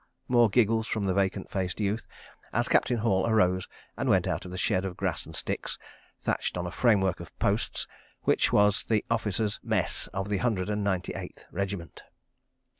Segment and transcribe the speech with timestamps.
[0.37, 2.07] ."More giggles from the vacant faced youth
[2.51, 5.77] as Captain Hall arose and went out of the shed of grass and sticks,
[6.19, 7.85] thatched on a framework of posts,
[8.23, 12.01] which was the Officers' Mess of the Hundred and Ninety Eighth Regiment.